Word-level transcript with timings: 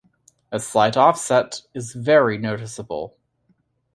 A 0.51 0.59
slight 0.59 0.97
offset 0.97 1.61
is 1.75 1.93
very 1.93 2.39
noticeable. 2.39 3.15